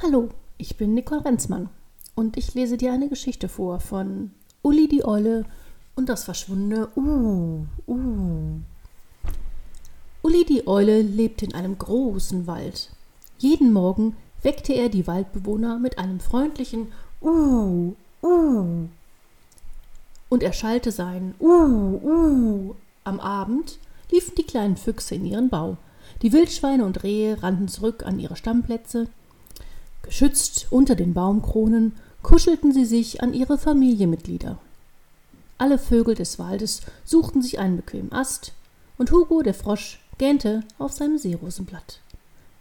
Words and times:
Hallo, 0.00 0.28
ich 0.58 0.76
bin 0.76 0.94
Nicole 0.94 1.24
Renzmann 1.24 1.70
und 2.14 2.36
ich 2.36 2.54
lese 2.54 2.76
dir 2.76 2.92
eine 2.92 3.08
Geschichte 3.08 3.48
vor 3.48 3.80
von 3.80 4.30
Uli 4.62 4.86
die 4.86 5.04
Eule 5.04 5.44
und 5.96 6.08
das 6.08 6.22
verschwundene 6.22 6.88
Uh, 6.94 7.66
Uh. 7.88 8.60
Uli 10.22 10.44
die 10.44 10.68
Eule 10.68 11.02
lebte 11.02 11.46
in 11.46 11.54
einem 11.54 11.76
großen 11.76 12.46
Wald. 12.46 12.90
Jeden 13.38 13.72
Morgen 13.72 14.14
weckte 14.40 14.72
er 14.72 14.88
die 14.88 15.08
Waldbewohner 15.08 15.80
mit 15.80 15.98
einem 15.98 16.20
freundlichen 16.20 16.92
Uh, 17.20 17.94
Uh. 18.22 18.86
Und 20.28 20.42
er 20.44 20.52
schallte 20.52 20.92
sein 20.92 21.34
Uh, 21.40 21.98
Uh. 22.04 22.74
Am 23.02 23.18
Abend 23.18 23.80
liefen 24.12 24.36
die 24.36 24.44
kleinen 24.44 24.76
Füchse 24.76 25.16
in 25.16 25.26
ihren 25.26 25.48
Bau. 25.48 25.76
Die 26.22 26.32
Wildschweine 26.32 26.84
und 26.84 27.02
Rehe 27.02 27.42
rannten 27.42 27.66
zurück 27.66 28.04
an 28.06 28.20
ihre 28.20 28.36
Stammplätze. 28.36 29.08
Geschützt 30.08 30.68
unter 30.70 30.94
den 30.94 31.12
Baumkronen 31.12 31.92
kuschelten 32.22 32.72
sie 32.72 32.86
sich 32.86 33.22
an 33.22 33.34
ihre 33.34 33.58
Familienmitglieder. 33.58 34.58
Alle 35.58 35.78
Vögel 35.78 36.14
des 36.14 36.38
Waldes 36.38 36.80
suchten 37.04 37.42
sich 37.42 37.58
einen 37.58 37.76
bequemen 37.76 38.10
Ast, 38.10 38.54
und 38.96 39.12
Hugo 39.12 39.42
der 39.42 39.52
Frosch 39.52 40.00
gähnte 40.16 40.62
auf 40.78 40.92
seinem 40.92 41.18
Seerosenblatt. 41.18 42.00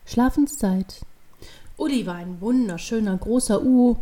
Schlafenszeit. 0.05 0.99
Uli 1.77 2.05
war 2.05 2.15
ein 2.15 2.41
wunderschöner 2.41 3.15
großer 3.15 3.63
Uhu. 3.63 3.95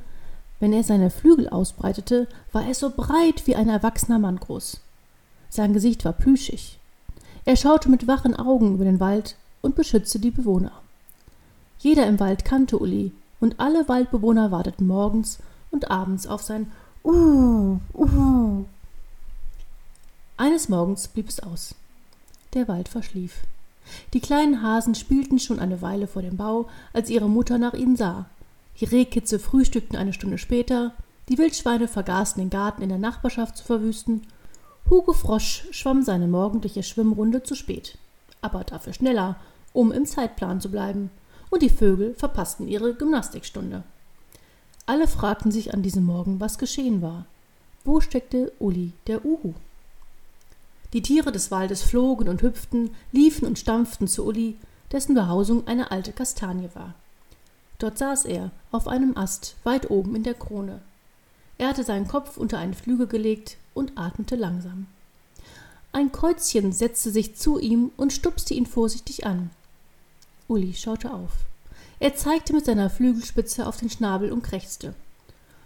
Wenn 0.59 0.73
er 0.73 0.83
seine 0.83 1.11
Flügel 1.11 1.47
ausbreitete, 1.47 2.27
war 2.51 2.65
er 2.65 2.73
so 2.73 2.89
breit 2.89 3.45
wie 3.45 3.55
ein 3.55 3.69
erwachsener 3.69 4.17
Mann 4.17 4.39
groß. 4.39 4.79
Sein 5.51 5.73
Gesicht 5.73 6.03
war 6.03 6.13
plüschig. 6.13 6.79
Er 7.45 7.57
schaute 7.57 7.89
mit 7.91 8.07
wachen 8.07 8.35
Augen 8.35 8.73
über 8.73 8.85
den 8.85 8.99
Wald 8.99 9.35
und 9.61 9.75
beschützte 9.75 10.17
die 10.17 10.31
Bewohner. 10.31 10.71
Jeder 11.77 12.07
im 12.07 12.19
Wald 12.19 12.43
kannte 12.43 12.79
Uli 12.79 13.11
und 13.39 13.59
alle 13.59 13.87
Waldbewohner 13.87 14.51
warteten 14.51 14.87
morgens 14.87 15.39
und 15.71 15.91
abends 15.91 16.27
auf 16.27 16.41
sein 16.41 16.71
Uh, 17.03 17.77
Uh. 17.93 18.65
Eines 20.37 20.69
Morgens 20.69 21.07
blieb 21.07 21.29
es 21.29 21.39
aus. 21.39 21.75
Der 22.53 22.67
Wald 22.67 22.89
verschlief. 22.89 23.41
Die 24.13 24.19
kleinen 24.19 24.63
Hasen 24.63 24.95
spielten 24.95 25.37
schon 25.37 25.59
eine 25.59 25.81
Weile 25.81 26.07
vor 26.07 26.23
dem 26.23 26.37
Bau, 26.37 26.67
als 26.93 27.11
ihre 27.11 27.29
Mutter 27.29 27.59
nach 27.59 27.73
ihnen 27.73 27.95
sah. 27.95 28.25
Die 28.79 28.85
Rehkitze 28.85 29.37
frühstückten 29.37 29.95
eine 29.95 30.13
Stunde 30.13 30.37
später, 30.37 30.93
die 31.29 31.37
Wildschweine 31.37 31.87
vergaßen 31.87 32.39
den 32.41 32.49
Garten 32.49 32.81
in 32.81 32.89
der 32.89 32.97
Nachbarschaft 32.97 33.57
zu 33.57 33.63
verwüsten. 33.63 34.23
Hugo 34.89 35.13
Frosch 35.13 35.65
schwamm 35.71 36.03
seine 36.03 36.27
morgendliche 36.27 36.83
Schwimmrunde 36.83 37.43
zu 37.43 37.55
spät, 37.55 37.97
aber 38.41 38.63
dafür 38.63 38.93
schneller, 38.93 39.35
um 39.73 39.91
im 39.91 40.05
Zeitplan 40.05 40.59
zu 40.59 40.69
bleiben 40.69 41.09
und 41.49 41.61
die 41.61 41.69
Vögel 41.69 42.13
verpassten 42.15 42.67
ihre 42.67 42.93
Gymnastikstunde. 42.93 43.83
Alle 44.85 45.07
fragten 45.07 45.51
sich 45.51 45.73
an 45.73 45.81
diesem 45.81 46.05
Morgen, 46.05 46.39
was 46.39 46.57
geschehen 46.57 47.01
war. 47.01 47.25
Wo 47.83 48.01
steckte 48.01 48.51
Uli, 48.59 48.93
der 49.07 49.25
Uhu? 49.25 49.53
Die 50.93 51.01
Tiere 51.01 51.31
des 51.31 51.51
Waldes 51.51 51.81
flogen 51.81 52.29
und 52.29 52.41
hüpften, 52.41 52.91
liefen 53.11 53.47
und 53.47 53.59
stampften 53.59 54.07
zu 54.07 54.25
Uli, 54.25 54.57
dessen 54.91 55.15
Behausung 55.15 55.67
eine 55.67 55.91
alte 55.91 56.11
Kastanie 56.11 56.69
war. 56.73 56.93
Dort 57.79 57.97
saß 57.97 58.25
er, 58.25 58.51
auf 58.71 58.87
einem 58.87 59.17
Ast, 59.17 59.55
weit 59.63 59.89
oben 59.89 60.15
in 60.15 60.23
der 60.23 60.35
Krone. 60.35 60.81
Er 61.57 61.69
hatte 61.69 61.83
seinen 61.83 62.07
Kopf 62.07 62.37
unter 62.37 62.57
einen 62.57 62.73
Flügel 62.73 63.07
gelegt 63.07 63.57
und 63.73 63.97
atmete 63.97 64.35
langsam. 64.35 64.87
Ein 65.91 66.11
Käuzchen 66.11 66.71
setzte 66.71 67.09
sich 67.09 67.35
zu 67.35 67.59
ihm 67.59 67.91
und 67.97 68.13
stupste 68.13 68.53
ihn 68.53 68.65
vorsichtig 68.65 69.25
an. 69.25 69.49
Uli 70.47 70.73
schaute 70.73 71.13
auf. 71.13 71.31
Er 71.99 72.15
zeigte 72.15 72.53
mit 72.53 72.65
seiner 72.65 72.89
Flügelspitze 72.89 73.65
auf 73.65 73.77
den 73.77 73.89
Schnabel 73.89 74.31
und 74.31 74.43
krächzte. 74.43 74.93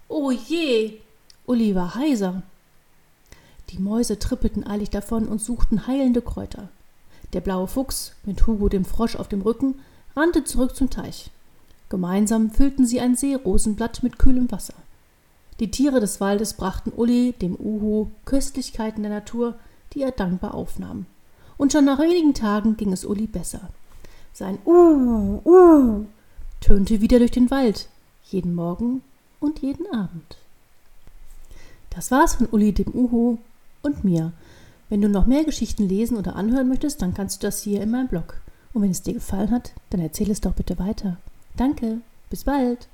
Oh 0.07 0.31
je! 0.31 0.99
Uli 1.45 1.75
war 1.75 1.95
heiser. 1.95 2.43
Die 3.69 3.79
Mäuse 3.79 4.19
trippelten 4.19 4.65
eilig 4.65 4.89
davon 4.89 5.27
und 5.27 5.41
suchten 5.41 5.87
heilende 5.87 6.21
Kräuter. 6.21 6.69
Der 7.33 7.41
blaue 7.41 7.67
Fuchs, 7.67 8.13
mit 8.23 8.47
Hugo 8.47 8.69
dem 8.69 8.85
Frosch 8.85 9.15
auf 9.15 9.27
dem 9.27 9.41
Rücken, 9.41 9.75
rannte 10.15 10.43
zurück 10.43 10.75
zum 10.75 10.89
Teich. 10.89 11.29
Gemeinsam 11.89 12.51
füllten 12.51 12.85
sie 12.85 12.99
ein 12.99 13.15
Seerosenblatt 13.15 14.03
mit 14.03 14.17
kühlem 14.19 14.51
Wasser. 14.51 14.75
Die 15.59 15.71
Tiere 15.71 15.99
des 15.99 16.21
Waldes 16.21 16.53
brachten 16.53 16.91
Uli, 16.91 17.33
dem 17.33 17.55
Uhu, 17.55 18.09
Köstlichkeiten 18.25 19.03
der 19.03 19.11
Natur, 19.11 19.55
die 19.93 20.01
er 20.03 20.11
dankbar 20.11 20.53
aufnahm. 20.53 21.05
Und 21.57 21.73
schon 21.73 21.85
nach 21.85 21.99
wenigen 21.99 22.33
Tagen 22.33 22.77
ging 22.77 22.93
es 22.93 23.05
Uli 23.05 23.27
besser. 23.27 23.69
Sein 24.33 24.57
Uh, 24.65 25.41
Uh 25.45 26.05
tönte 26.61 27.01
wieder 27.01 27.19
durch 27.19 27.31
den 27.31 27.51
Wald, 27.51 27.87
jeden 28.25 28.53
Morgen 28.53 29.01
und 29.39 29.59
jeden 29.59 29.91
Abend. 29.93 30.37
Das 31.89 32.11
war's 32.11 32.35
von 32.35 32.47
Uli 32.51 32.73
dem 32.73 32.93
Uhu 32.93 33.37
und 33.81 34.03
mir. 34.03 34.31
Wenn 34.89 35.01
du 35.01 35.09
noch 35.09 35.25
mehr 35.25 35.43
Geschichten 35.43 35.87
lesen 35.87 36.17
oder 36.17 36.35
anhören 36.35 36.67
möchtest, 36.67 37.01
dann 37.01 37.13
kannst 37.13 37.41
du 37.41 37.47
das 37.47 37.61
hier 37.61 37.81
in 37.81 37.91
meinem 37.91 38.07
Blog. 38.07 38.41
Und 38.73 38.81
wenn 38.81 38.91
es 38.91 39.01
dir 39.01 39.13
gefallen 39.13 39.51
hat, 39.51 39.71
dann 39.89 40.01
erzähl 40.01 40.29
es 40.29 40.41
doch 40.41 40.53
bitte 40.53 40.77
weiter. 40.79 41.17
Danke, 41.55 42.01
bis 42.29 42.43
bald. 42.43 42.87